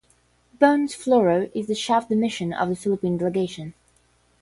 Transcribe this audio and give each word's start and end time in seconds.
Bones 0.59 0.95
Floro 0.95 1.51
is 1.53 1.67
the 1.67 1.75
chef 1.75 2.07
de 2.09 2.15
mission 2.15 2.53
of 2.53 2.69
the 2.69 2.75
Philippine 2.75 3.19
delegation. 3.19 3.75